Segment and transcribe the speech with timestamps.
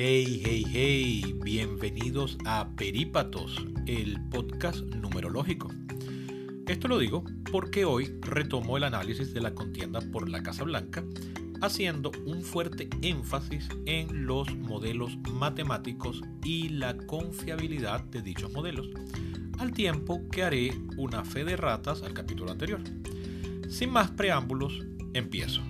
[0.00, 5.72] Hey, hey, hey, bienvenidos a Perípatos, el podcast numerológico.
[6.68, 11.02] Esto lo digo porque hoy retomo el análisis de la contienda por la Casa Blanca,
[11.62, 18.88] haciendo un fuerte énfasis en los modelos matemáticos y la confiabilidad de dichos modelos,
[19.58, 22.82] al tiempo que haré una fe de ratas al capítulo anterior.
[23.68, 24.80] Sin más preámbulos,
[25.12, 25.60] empiezo.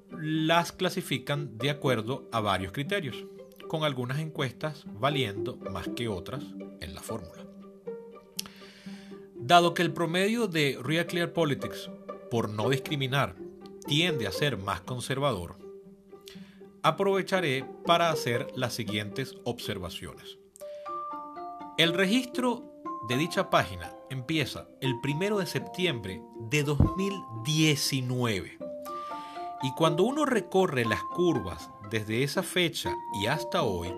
[0.10, 3.26] las clasifican de acuerdo a varios criterios,
[3.68, 6.44] con algunas encuestas valiendo más que otras
[6.80, 7.46] en la fórmula.
[9.36, 11.92] Dado que el promedio de Real Clear Politics,
[12.32, 13.36] por no discriminar,
[13.86, 15.56] tiende a ser más conservador,
[16.82, 20.40] aprovecharé para hacer las siguientes observaciones.
[21.78, 22.64] El registro
[23.08, 28.58] de dicha página empieza el 1 de septiembre de 2019.
[29.64, 33.94] Y cuando uno recorre las curvas desde esa fecha y hasta hoy,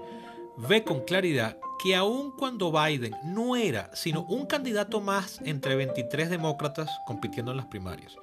[0.56, 6.30] ve con claridad que aun cuando Biden no era sino un candidato más entre 23
[6.30, 8.16] demócratas compitiendo en las primarias,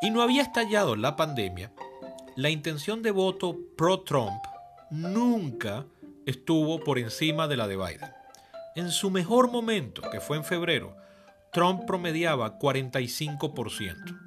[0.00, 1.70] y no había estallado la pandemia,
[2.36, 4.42] la intención de voto pro-Trump
[4.90, 5.84] nunca
[6.24, 8.10] estuvo por encima de la de Biden.
[8.76, 10.96] En su mejor momento, que fue en febrero,
[11.52, 14.18] Trump promediaba 45%.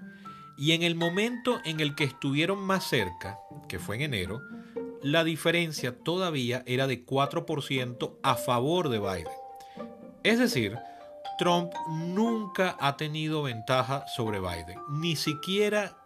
[0.58, 4.42] Y en el momento en el que estuvieron más cerca, que fue en enero,
[5.02, 9.34] la diferencia todavía era de 4% a favor de Biden.
[10.24, 10.78] Es decir,
[11.40, 15.98] Trump nunca ha tenido ventaja sobre Biden, ni siquiera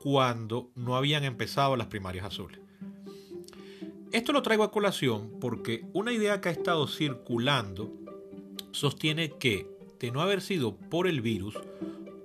[0.00, 2.60] cuando no habían empezado las primarias azules.
[4.12, 7.90] Esto lo traigo a colación porque una idea que ha estado circulando
[8.72, 9.71] sostiene que,
[10.10, 11.58] no haber sido por el virus,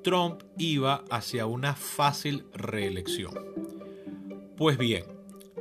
[0.03, 3.35] Trump iba hacia una fácil reelección.
[4.55, 5.03] Pues bien,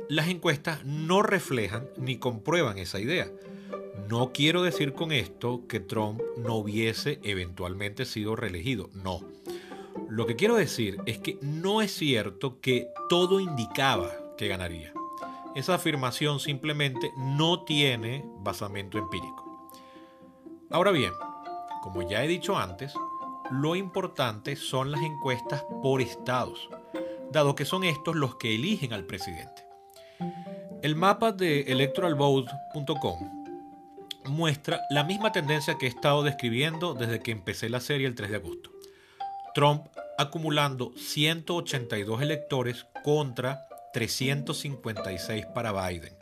[0.09, 3.29] las encuestas no reflejan ni comprueban esa idea.
[4.09, 9.19] No quiero decir con esto que Trump no hubiese eventualmente sido reelegido, no.
[10.09, 14.93] Lo que quiero decir es que no es cierto que todo indicaba que ganaría.
[15.55, 19.69] Esa afirmación simplemente no tiene basamento empírico.
[20.69, 21.11] Ahora bien,
[21.87, 22.93] como ya he dicho antes,
[23.49, 26.67] lo importante son las encuestas por estados,
[27.31, 29.65] dado que son estos los que eligen al presidente.
[30.81, 33.45] El mapa de electoralvote.com
[34.25, 38.31] muestra la misma tendencia que he estado describiendo desde que empecé la serie el 3
[38.31, 38.69] de agosto.
[39.55, 46.17] Trump acumulando 182 electores contra 356 para Biden,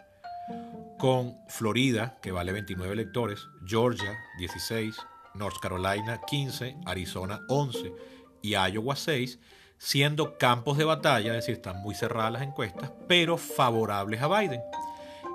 [0.99, 4.95] con Florida, que vale 29 electores, Georgia, 16,
[5.37, 7.93] North Carolina 15, Arizona 11
[8.41, 9.39] y Iowa 6,
[9.77, 14.61] siendo campos de batalla, es decir, están muy cerradas las encuestas, pero favorables a Biden.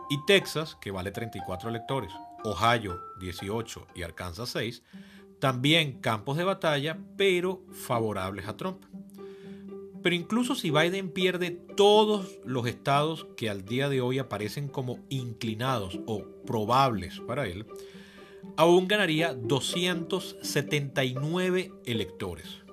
[0.09, 2.13] Y Texas, que vale 34 electores,
[2.45, 4.83] Ohio 18 y Arkansas 6,
[5.39, 8.85] también campos de batalla, pero favorables a Trump.
[10.03, 14.99] Pero incluso si Biden pierde todos los estados que al día de hoy aparecen como
[15.11, 17.67] inclinados o probables para él,
[18.57, 22.65] aún ganaría 279 electores,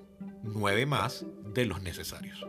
[0.43, 2.45] nueve más de los necesarios.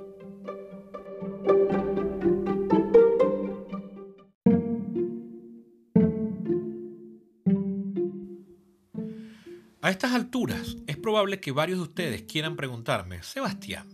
[9.81, 13.89] A estas alturas, es probable que varios de ustedes quieran preguntarme, Sebastián,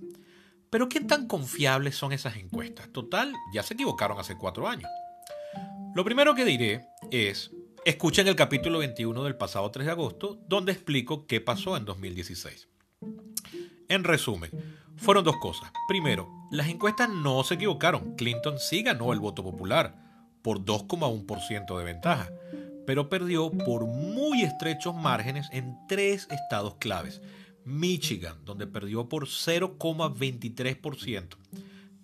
[0.68, 2.90] ¿pero qué tan confiables son esas encuestas?
[2.90, 4.90] Total, ya se equivocaron hace cuatro años.
[5.94, 7.52] Lo primero que diré es,
[7.84, 12.68] escuchen el capítulo 21 del pasado 3 de agosto, donde explico qué pasó en 2016.
[13.88, 14.50] En resumen,
[14.96, 15.70] fueron dos cosas.
[15.88, 18.14] Primero, las encuestas no se equivocaron.
[18.16, 19.96] Clinton sí ganó el voto popular
[20.42, 22.30] por 2,1% de ventaja
[22.86, 27.22] pero perdió por muy estrechos márgenes en tres estados claves.
[27.64, 31.36] Michigan, donde perdió por 0,23%.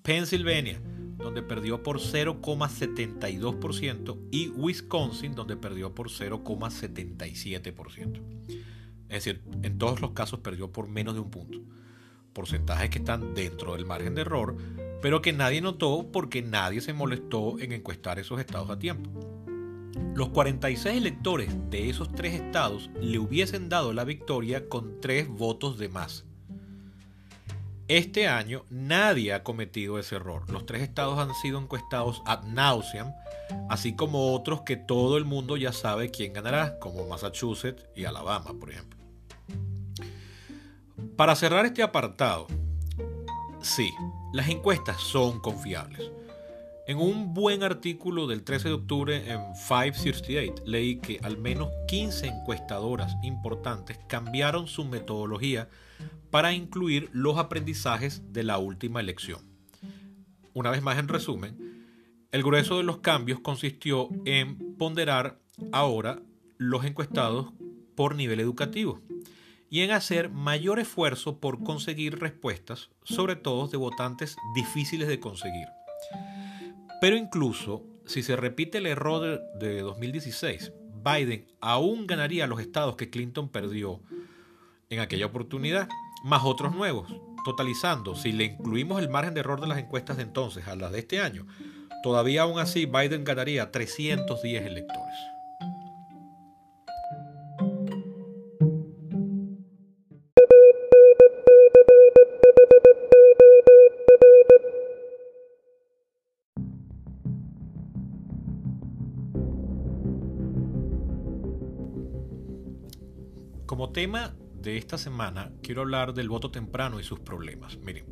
[0.03, 0.81] Pennsylvania,
[1.21, 4.19] donde perdió por 0,72%.
[4.31, 8.21] Y Wisconsin, donde perdió por 0,77%.
[9.09, 11.59] Es decir, en todos los casos perdió por menos de un punto.
[12.33, 14.57] Porcentajes que están dentro del margen de error,
[15.03, 19.11] pero que nadie notó porque nadie se molestó en encuestar esos estados a tiempo.
[20.15, 25.77] Los 46 electores de esos tres estados le hubiesen dado la victoria con tres votos
[25.79, 26.25] de más.
[27.91, 30.49] Este año nadie ha cometido ese error.
[30.49, 33.13] Los tres estados han sido encuestados ad nauseam,
[33.69, 38.53] así como otros que todo el mundo ya sabe quién ganará, como Massachusetts y Alabama,
[38.61, 39.01] por ejemplo.
[41.17, 42.47] Para cerrar este apartado,
[43.61, 43.93] sí,
[44.33, 46.13] las encuestas son confiables.
[46.87, 52.29] En un buen artículo del 13 de octubre en 568 leí que al menos 15
[52.29, 55.69] encuestadoras importantes cambiaron su metodología
[56.31, 59.41] para incluir los aprendizajes de la última elección.
[60.55, 61.87] Una vez más en resumen,
[62.33, 65.41] el grueso de los cambios consistió en ponderar
[65.73, 66.21] ahora
[66.59, 67.53] los encuestados
[67.95, 69.01] por nivel educativo
[69.69, 75.67] y en hacer mayor esfuerzo por conseguir respuestas, sobre todo de votantes difíciles de conseguir.
[77.01, 80.73] Pero incluso si se repite el error de 2016,
[81.05, 84.01] Biden aún ganaría los estados que Clinton perdió
[84.91, 85.89] en aquella oportunidad,
[86.23, 87.09] más otros nuevos,
[87.45, 90.93] totalizando, si le incluimos el margen de error de las encuestas de entonces a las
[90.93, 91.47] de este año,
[92.03, 95.07] todavía aún así Biden ganaría 310 electores.
[113.67, 117.79] Como tema de esta semana, quiero hablar del voto temprano y sus problemas.
[117.79, 118.05] Miren,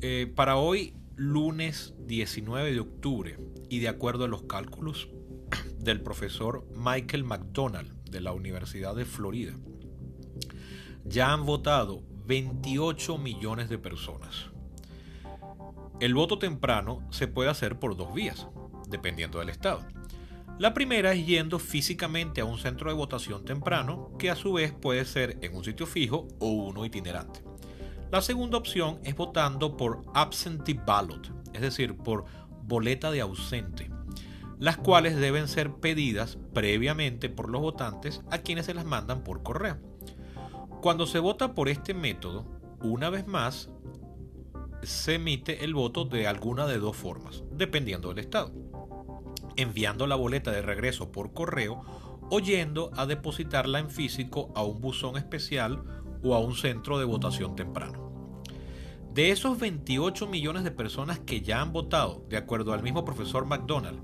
[0.00, 3.38] eh, para hoy, lunes 19 de octubre,
[3.68, 5.08] y de acuerdo a los cálculos
[5.78, 9.54] del profesor Michael McDonald de la Universidad de Florida,
[11.04, 14.46] ya han votado 28 millones de personas.
[16.00, 18.46] El voto temprano se puede hacer por dos vías,
[18.88, 19.86] dependiendo del estado.
[20.58, 24.72] La primera es yendo físicamente a un centro de votación temprano, que a su vez
[24.72, 27.44] puede ser en un sitio fijo o uno itinerante.
[28.10, 32.24] La segunda opción es votando por absentee ballot, es decir, por
[32.64, 33.88] boleta de ausente,
[34.58, 39.44] las cuales deben ser pedidas previamente por los votantes a quienes se las mandan por
[39.44, 39.78] correo.
[40.82, 42.46] Cuando se vota por este método,
[42.82, 43.70] una vez más,
[44.82, 48.67] se emite el voto de alguna de dos formas, dependiendo del estado
[49.58, 51.82] enviando la boleta de regreso por correo
[52.30, 55.82] o yendo a depositarla en físico a un buzón especial
[56.22, 58.08] o a un centro de votación temprano.
[59.12, 63.46] De esos 28 millones de personas que ya han votado, de acuerdo al mismo profesor
[63.46, 64.00] McDonald,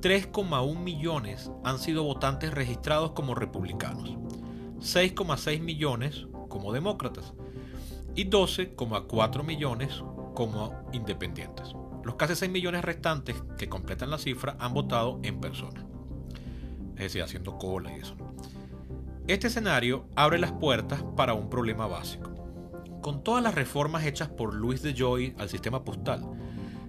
[0.00, 4.10] 3,1 millones han sido votantes registrados como republicanos,
[4.78, 7.34] 6,6 millones como demócratas
[8.14, 10.02] y 12,4 millones
[10.34, 11.74] como independientes.
[12.06, 15.84] Los casi 6 millones restantes que completan la cifra han votado en persona.
[16.94, 18.14] Es decir, haciendo cola y eso.
[19.26, 22.30] Este escenario abre las puertas para un problema básico.
[23.02, 26.24] Con todas las reformas hechas por Luis de Joy al sistema postal,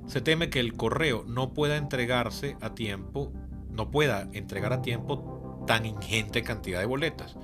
[0.06, 3.34] se teme que el correo no pueda entregarse a tiempo,
[3.72, 7.38] no pueda entregar a tiempo tan ingente cantidad de boletas.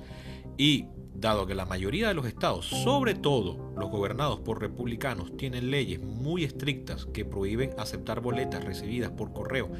[0.56, 5.70] Y dado que la mayoría de los estados, sobre todo los gobernados por republicanos, tienen
[5.70, 9.70] leyes muy estrictas que prohíben aceptar boletas recibidas por correo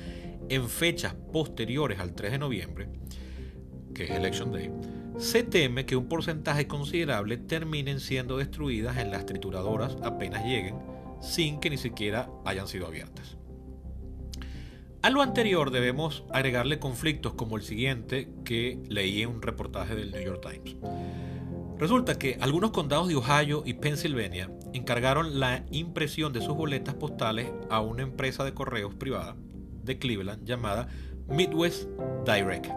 [0.49, 2.89] en fechas posteriores al 3 de noviembre,
[3.95, 4.71] que es Election Day,
[5.19, 10.77] se teme que un porcentaje considerable terminen siendo destruidas en las trituradoras apenas lleguen,
[11.21, 13.37] sin que ni siquiera hayan sido abiertas.
[15.05, 20.11] A lo anterior debemos agregarle conflictos como el siguiente que leí en un reportaje del
[20.13, 20.77] New York Times.
[21.77, 27.53] Resulta que algunos condados de Ohio y Pennsylvania encargaron la impresión de sus boletas postales
[27.69, 29.37] a una empresa de correos privada
[29.83, 30.89] de Cleveland llamada
[31.29, 31.87] Midwest
[32.25, 32.69] Direct,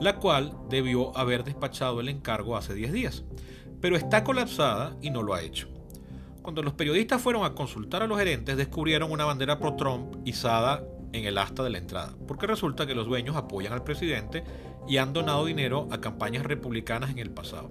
[0.00, 3.24] la cual debió haber despachado el encargo hace 10 días,
[3.80, 5.68] pero está colapsada y no lo ha hecho.
[6.42, 11.24] Cuando los periodistas fueron a consultar a los gerentes, descubrieron una bandera pro-Trump izada en
[11.24, 14.44] el asta de la entrada, porque resulta que los dueños apoyan al presidente
[14.86, 17.70] y han donado dinero a campañas republicanas en el pasado.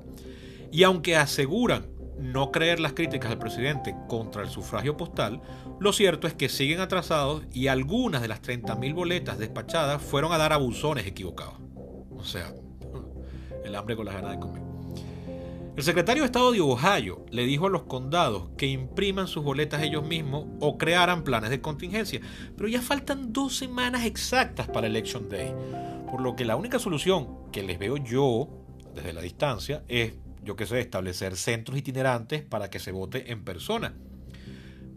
[0.72, 1.88] Y aunque aseguran
[2.20, 5.42] no creer las críticas del presidente contra el sufragio postal,
[5.80, 10.38] lo cierto es que siguen atrasados y algunas de las 30.000 boletas despachadas fueron a
[10.38, 11.56] dar a buzones equivocados.
[12.12, 12.54] O sea,
[13.66, 14.67] el hambre con las ganas de comer.
[15.78, 19.84] El secretario de Estado de Ohio le dijo a los condados que impriman sus boletas
[19.84, 22.20] ellos mismos o crearan planes de contingencia,
[22.56, 25.54] pero ya faltan dos semanas exactas para Election Day,
[26.10, 28.50] por lo que la única solución que les veo yo
[28.96, 33.44] desde la distancia es, yo qué sé, establecer centros itinerantes para que se vote en
[33.44, 33.94] persona.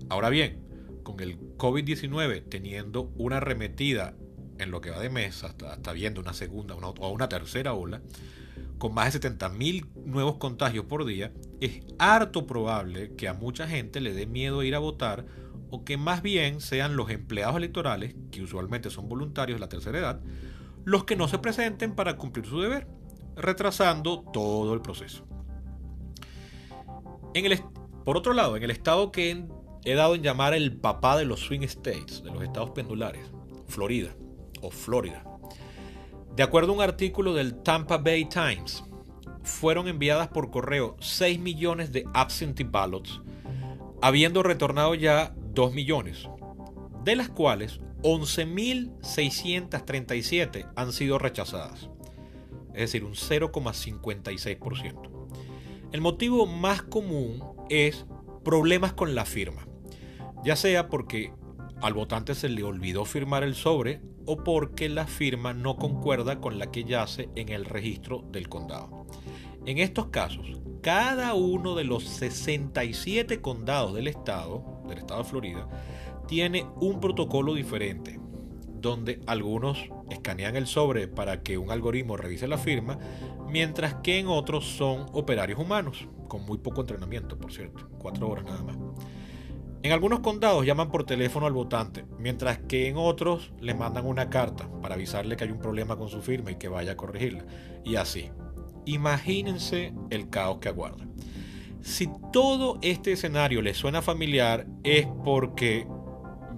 [0.09, 0.63] Ahora bien,
[1.03, 4.15] con el COVID-19 teniendo una arremetida
[4.59, 8.01] en lo que va de mes, hasta, viendo una segunda o una tercera ola,
[8.81, 14.01] con más de 70.000 nuevos contagios por día, es harto probable que a mucha gente
[14.01, 15.27] le dé miedo ir a votar
[15.71, 19.99] o que más bien sean los empleados electorales, que usualmente son voluntarios de la tercera
[19.99, 20.21] edad,
[20.85, 22.89] los que no se presenten para cumplir su deber,
[23.37, 25.27] retrasando todo el proceso.
[27.35, 27.61] En el,
[28.07, 29.47] por otro lado, en el estado que
[29.85, 33.31] he dado en llamar el papá de los swing states, de los estados pendulares,
[33.69, 34.17] Florida
[34.63, 35.23] o Florida,
[36.41, 38.83] de acuerdo a un artículo del Tampa Bay Times,
[39.43, 43.21] fueron enviadas por correo 6 millones de absentee ballots,
[44.01, 46.31] habiendo retornado ya 2 millones,
[47.05, 51.91] de las cuales 11.637 han sido rechazadas,
[52.73, 55.11] es decir, un 0,56%.
[55.93, 58.07] El motivo más común es
[58.43, 59.69] problemas con la firma,
[60.43, 61.35] ya sea porque
[61.83, 66.61] al votante se le olvidó firmar el sobre o porque la firma no concuerda con
[66.61, 69.05] la que yace en el registro del condado.
[69.67, 75.69] En estos casos, cada uno de los 67 condados del estado, del estado de Florida,
[76.29, 78.21] tiene un protocolo diferente,
[78.69, 83.01] donde algunos escanean el sobre para que un algoritmo revise la firma,
[83.49, 88.45] mientras que en otros son operarios humanos, con muy poco entrenamiento, por cierto, cuatro horas
[88.45, 88.79] nada más.
[89.83, 94.29] En algunos condados llaman por teléfono al votante, mientras que en otros le mandan una
[94.29, 97.45] carta para avisarle que hay un problema con su firma y que vaya a corregirla.
[97.83, 98.31] Y así.
[98.85, 101.07] Imagínense el caos que aguarda.
[101.81, 105.87] Si todo este escenario les suena familiar es porque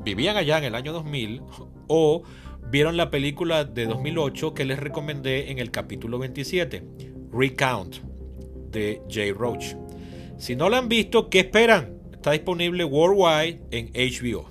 [0.04, 1.42] vivían allá en el año 2000
[1.86, 2.22] o
[2.70, 6.84] vieron la película de 2008 que les recomendé en el capítulo 27,
[7.32, 7.96] Recount,
[8.70, 9.76] de Jay Roach.
[10.38, 12.01] Si no la han visto, ¿qué esperan?
[12.22, 14.48] Está disponible worldwide en HBO.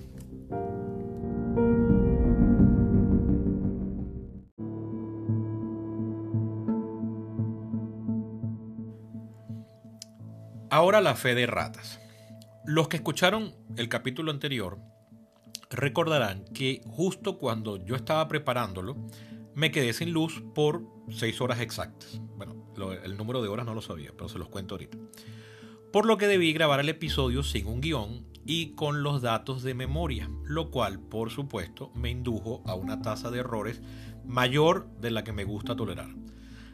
[10.69, 12.01] Ahora la fe de ratas.
[12.65, 14.77] Los que escucharon el capítulo anterior
[15.69, 18.97] recordarán que justo cuando yo estaba preparándolo,
[19.55, 22.19] me quedé sin luz por 6 horas exactas.
[22.35, 22.65] Bueno,
[23.05, 24.97] el número de horas no lo sabía, pero se los cuento ahorita
[25.91, 29.73] por lo que debí grabar el episodio sin un guion y con los datos de
[29.73, 33.81] memoria, lo cual por supuesto me indujo a una tasa de errores
[34.25, 36.09] mayor de la que me gusta tolerar.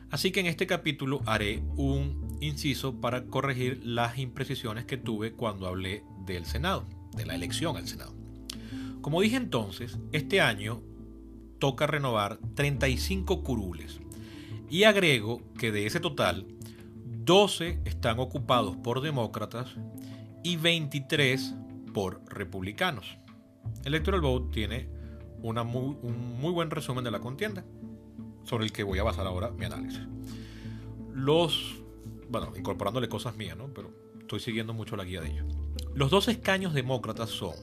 [0.10, 5.68] Así que en este capítulo haré un inciso para corregir las imprecisiones que tuve cuando
[5.68, 8.14] hablé del Senado, de la elección al Senado.
[9.02, 10.82] Como dije entonces, este año
[11.60, 14.00] toca renovar 35 curules
[14.70, 16.46] y agrego que de ese total
[17.28, 19.68] 12 están ocupados por demócratas
[20.46, 21.56] y 23
[21.94, 23.18] por republicanos.
[23.84, 24.88] Electoral Vote tiene
[25.42, 27.66] un muy buen resumen de la contienda,
[28.46, 30.00] sobre el que voy a basar ahora mi análisis.
[31.14, 31.76] Los,
[32.30, 33.74] bueno, incorporándole cosas mías, ¿no?
[33.74, 33.92] Pero
[34.22, 35.54] estoy siguiendo mucho la guía de ellos.
[35.94, 37.56] Los dos escaños demócratas son,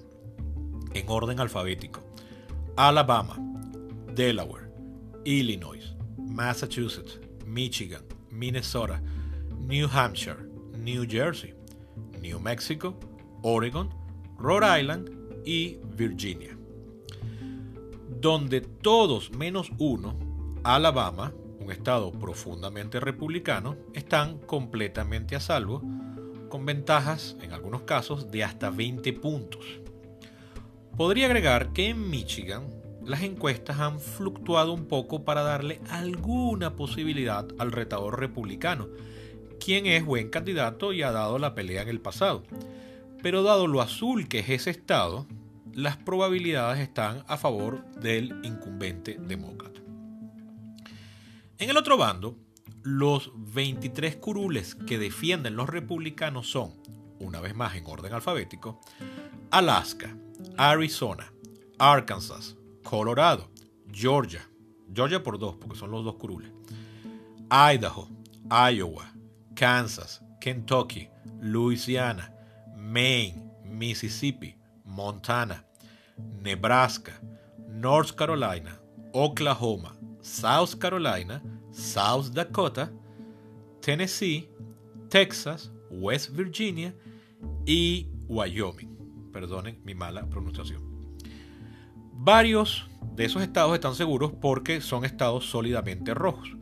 [0.92, 2.00] en orden alfabético,
[2.76, 3.38] Alabama,
[4.14, 4.70] Delaware,
[5.24, 9.00] Illinois, Massachusetts, Michigan, Minnesota,
[9.66, 10.36] New Hampshire,
[10.78, 11.54] New Jersey,
[12.20, 12.98] New Mexico,
[13.42, 13.88] Oregon,
[14.38, 15.10] Rhode Island
[15.46, 16.56] y Virginia.
[18.20, 20.16] Donde todos menos uno,
[20.62, 25.82] Alabama, un estado profundamente republicano, están completamente a salvo,
[26.50, 29.64] con ventajas, en algunos casos, de hasta 20 puntos.
[30.96, 32.68] Podría agregar que en Michigan
[33.04, 38.88] las encuestas han fluctuado un poco para darle alguna posibilidad al retador republicano,
[39.58, 42.44] quien es buen candidato y ha dado la pelea en el pasado.
[43.22, 45.26] Pero dado lo azul que es ese estado,
[45.72, 49.80] las probabilidades están a favor del incumbente demócrata.
[51.58, 52.36] En el otro bando,
[52.82, 56.74] los 23 curules que defienden los republicanos son,
[57.18, 58.80] una vez más en orden alfabético,
[59.50, 60.16] Alaska,
[60.56, 61.32] Arizona,
[61.78, 63.48] Arkansas, Colorado,
[63.90, 64.46] Georgia,
[64.92, 66.50] Georgia por dos, porque son los dos curules,
[67.50, 68.08] Idaho,
[68.50, 69.13] Iowa,
[69.54, 71.08] Kansas, Kentucky,
[71.40, 72.32] Louisiana,
[72.76, 75.64] Maine, Mississippi, Montana,
[76.42, 77.12] Nebraska,
[77.68, 78.78] North Carolina,
[79.12, 82.90] Oklahoma, South Carolina, South Dakota,
[83.80, 84.48] Tennessee,
[85.08, 86.94] Texas, West Virginia
[87.66, 89.30] y Wyoming.
[89.32, 90.82] Perdonen mi mala pronunciación.
[92.12, 96.56] Varios de esos estados están seguros porque son estados sólidamente rojos.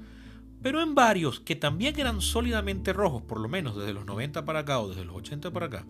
[0.62, 4.61] Pero en varios que también eran sólidamente rojos, por lo menos desde los 90 para
[4.61, 5.85] acá o desde los 80 para acá,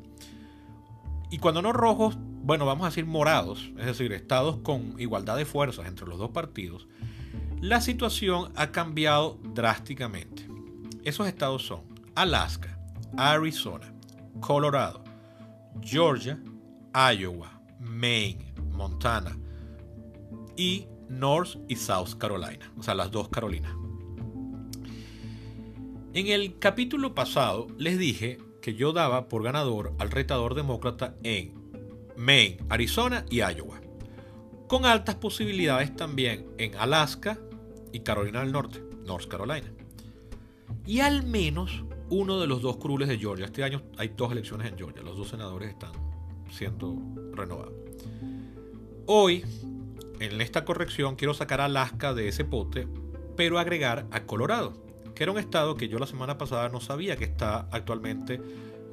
[1.32, 5.46] y cuando no rojos, bueno, vamos a decir morados, es decir, estados con igualdad de
[5.46, 6.86] fuerzas entre los dos partidos,
[7.62, 10.46] la situación ha cambiado drásticamente.
[11.04, 11.82] Esos estados son
[12.14, 12.78] Alaska,
[13.16, 13.94] Arizona,
[14.40, 15.02] Colorado,
[15.80, 16.38] Georgia,
[16.92, 19.34] Iowa, Maine, Montana
[20.54, 23.72] y North y South Carolina, o sea, las dos Carolinas.
[26.14, 31.54] En el capítulo pasado les dije que yo daba por ganador al retador demócrata en
[32.18, 33.80] Maine, Arizona y Iowa,
[34.68, 37.38] con altas posibilidades también en Alaska
[37.92, 39.72] y Carolina del Norte, North Carolina.
[40.84, 43.46] Y al menos uno de los dos curules de Georgia.
[43.46, 45.92] Este año hay dos elecciones en Georgia, los dos senadores están
[46.50, 46.94] siendo
[47.32, 47.72] renovados.
[49.06, 49.46] Hoy,
[50.20, 52.86] en esta corrección, quiero sacar a Alaska de ese pote,
[53.34, 54.91] pero agregar a Colorado
[55.22, 58.40] era un estado que yo la semana pasada no sabía que está actualmente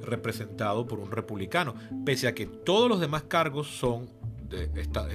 [0.02, 4.08] representado por un republicano, pese a que todos los demás cargos son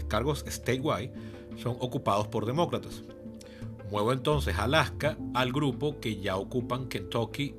[0.07, 1.11] cargos statewide
[1.57, 3.03] son ocupados por demócratas.
[3.91, 7.55] Muevo entonces Alaska al grupo que ya ocupan Kentucky,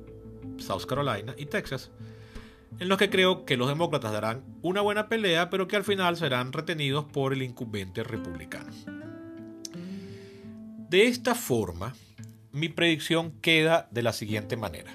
[0.57, 1.91] South Carolina y Texas,
[2.79, 6.15] en los que creo que los demócratas darán una buena pelea, pero que al final
[6.15, 8.71] serán retenidos por el incumbente republicano.
[10.89, 11.93] De esta forma,
[12.51, 14.93] mi predicción queda de la siguiente manera.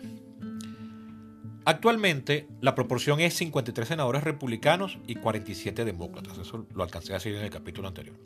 [1.65, 6.38] Actualmente la proporción es 53 senadores republicanos y 47 demócratas.
[6.38, 8.17] Eso lo alcancé a decir en el capítulo anterior.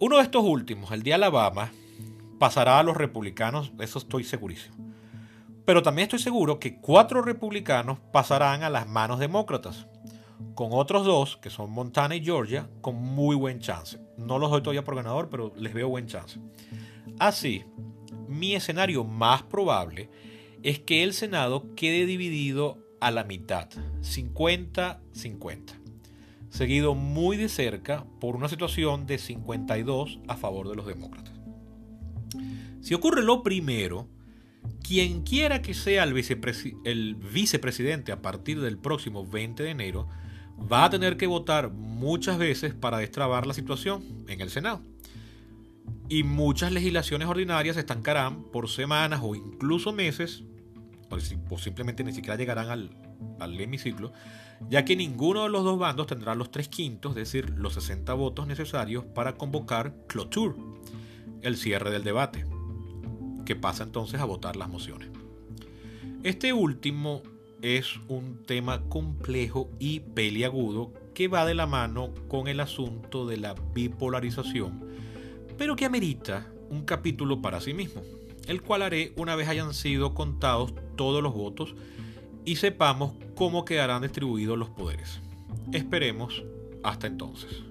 [0.00, 1.70] Uno de estos últimos, el de Alabama,
[2.38, 4.74] pasará a los republicanos, eso estoy segurísimo.
[5.64, 9.86] Pero también estoy seguro que cuatro republicanos pasarán a las manos demócratas,
[10.54, 13.98] con otros dos, que son Montana y Georgia, con muy buen chance.
[14.18, 16.38] No los doy todavía por ganador, pero les veo buen chance.
[17.18, 17.64] Así,
[18.28, 20.08] mi escenario más probable
[20.62, 23.68] es que el Senado quede dividido a la mitad,
[24.00, 25.74] 50-50,
[26.48, 31.34] seguido muy de cerca por una situación de 52 a favor de los demócratas.
[32.80, 34.08] Si ocurre lo primero,
[34.82, 36.14] quien quiera que sea el,
[36.84, 40.08] el vicepresidente a partir del próximo 20 de enero,
[40.70, 44.82] va a tener que votar muchas veces para destrabar la situación en el Senado
[46.08, 50.44] y muchas legislaciones ordinarias estancarán por semanas o incluso meses,
[51.50, 52.90] o simplemente ni siquiera llegarán al,
[53.38, 54.12] al hemiciclo,
[54.68, 58.12] ya que ninguno de los dos bandos tendrá los tres quintos, es decir, los 60
[58.14, 60.54] votos necesarios para convocar cloture,
[61.42, 62.44] el cierre del debate,
[63.44, 65.08] que pasa entonces a votar las mociones.
[66.22, 67.22] Este último
[67.62, 73.36] es un tema complejo y peliagudo que va de la mano con el asunto de
[73.36, 74.84] la bipolarización
[75.56, 78.02] pero que amerita un capítulo para sí mismo,
[78.46, 81.74] el cual haré una vez hayan sido contados todos los votos
[82.44, 85.20] y sepamos cómo quedarán distribuidos los poderes.
[85.72, 86.44] Esperemos
[86.82, 87.62] hasta entonces.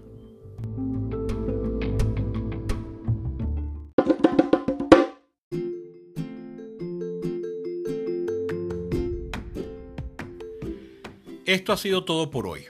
[11.46, 12.62] Esto ha sido todo por hoy.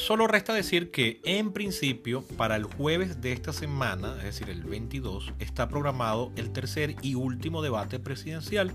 [0.00, 4.64] Solo resta decir que en principio para el jueves de esta semana, es decir, el
[4.64, 8.72] 22, está programado el tercer y último debate presidencial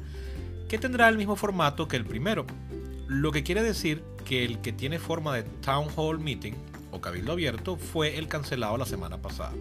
[0.69, 2.45] que tendrá el mismo formato que el primero.
[3.07, 6.53] Lo que quiere decir que el que tiene forma de Town Hall Meeting
[6.91, 9.53] o Cabildo Abierto fue el cancelado la semana pasada.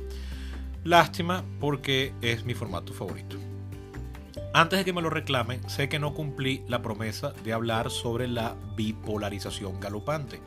[0.85, 3.39] Lástima porque es mi formato favorito.
[4.53, 8.29] Antes de que me lo reclamen, sé que no cumplí la promesa de hablar sobre
[8.29, 10.43] la bipolarización galopante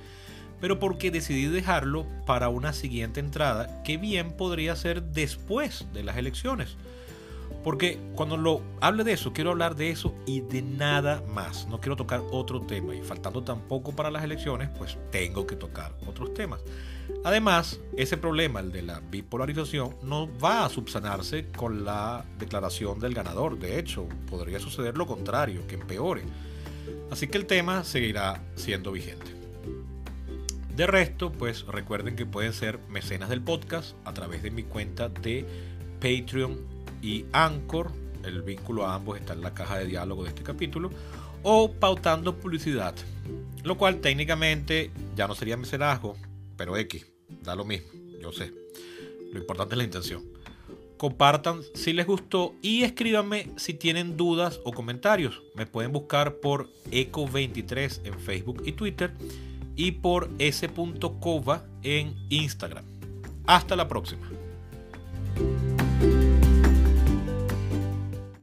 [0.59, 6.17] pero porque decidí dejarlo para una siguiente entrada que bien podría ser después de las
[6.17, 6.77] elecciones.
[7.63, 11.67] Porque cuando lo hable de eso, quiero hablar de eso y de nada más.
[11.67, 12.95] No quiero tocar otro tema.
[12.95, 16.61] Y faltando tampoco para las elecciones, pues tengo que tocar otros temas.
[17.23, 23.13] Además, ese problema, el de la bipolarización, no va a subsanarse con la declaración del
[23.13, 23.57] ganador.
[23.59, 26.23] De hecho, podría suceder lo contrario, que empeore.
[27.11, 29.36] Así que el tema seguirá siendo vigente.
[30.77, 35.09] De resto, pues recuerden que pueden ser mecenas del podcast a través de mi cuenta
[35.09, 35.43] de
[35.99, 36.55] Patreon
[37.01, 37.91] y Anchor,
[38.23, 40.91] el vínculo a ambos está en la caja de diálogo de este capítulo,
[41.41, 42.93] o pautando publicidad,
[43.63, 46.15] lo cual técnicamente ya no sería mecenazgo,
[46.57, 47.07] pero X,
[47.41, 47.87] da lo mismo,
[48.21, 48.53] yo sé.
[49.33, 50.25] Lo importante es la intención.
[50.97, 55.41] Compartan si les gustó y escríbanme si tienen dudas o comentarios.
[55.55, 59.11] Me pueden buscar por Eco23 en Facebook y Twitter
[59.77, 62.83] y por s.cova en Instagram.
[63.45, 64.27] Hasta la próxima.